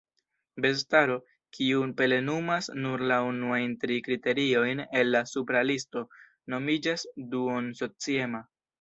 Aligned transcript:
Bestaro, 0.63 1.17
kiu 1.57 1.83
plenumas 1.99 2.71
nur 2.85 3.05
la 3.13 3.19
unuajn 3.27 3.77
tri 3.85 4.01
kriteriojn 4.09 4.85
el 5.03 5.15
la 5.19 5.25
supra 5.35 5.65
listo, 5.75 6.07
nomiĝas 6.57 7.09
duon-sociema. 7.37 8.47